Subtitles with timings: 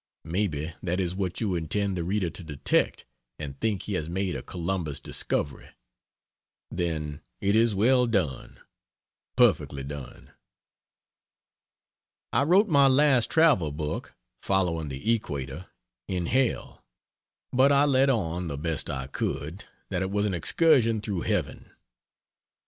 [0.23, 3.05] Maybe that is what you intend the reader to detect
[3.37, 5.69] and think he has made a Columbus discovery.
[6.71, 8.59] Then it is well done,
[9.35, 10.31] perfectly done.
[12.33, 15.67] I wrote my last travel book [Following the Equator.]
[16.07, 16.83] in hell;
[17.53, 21.69] but I let on, the best I could, that it was an excursion through heaven.